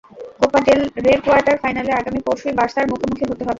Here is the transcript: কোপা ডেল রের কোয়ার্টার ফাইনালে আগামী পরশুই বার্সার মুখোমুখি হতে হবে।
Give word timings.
কোপা 0.39 0.59
ডেল 0.65 0.81
রের 1.05 1.19
কোয়ার্টার 1.25 1.57
ফাইনালে 1.63 1.91
আগামী 1.93 2.19
পরশুই 2.27 2.57
বার্সার 2.59 2.89
মুখোমুখি 2.91 3.23
হতে 3.23 3.33
হবে। 3.35 3.49